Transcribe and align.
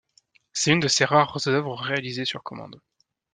C'est 0.51 0.71
une 0.71 0.79
de 0.79 0.87
ses 0.87 1.05
rares 1.05 1.37
œuvres 1.47 1.75
réalisées 1.75 2.25
sur 2.25 2.41
commande. 2.41 2.81